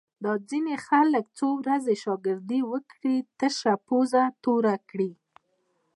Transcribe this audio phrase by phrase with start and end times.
[0.23, 5.11] دا ځینې خلک څو ورځې شاگردي وکړي، تشه پوزه توره کړي